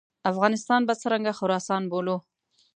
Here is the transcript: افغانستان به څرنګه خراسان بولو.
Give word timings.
افغانستان 0.31 0.81
به 0.87 0.93
څرنګه 1.01 1.31
خراسان 1.39 1.81
بولو. 1.91 2.17